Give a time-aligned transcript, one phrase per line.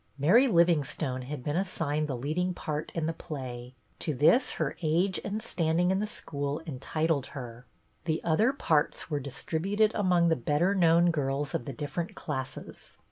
[0.17, 5.21] Mary Livingstone had been assigned the leading part in the play; to this her age
[5.23, 7.67] and standing in the school entitled her.
[8.05, 12.97] The other parts were distributed among the better known girls of the different classes.